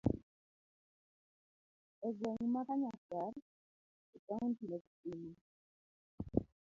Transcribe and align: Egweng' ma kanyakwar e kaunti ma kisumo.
Egweng' 2.07 2.49
ma 2.53 2.61
kanyakwar 2.67 3.33
e 4.15 4.17
kaunti 4.25 4.63
ma 4.69 4.77
kisumo. 4.83 5.33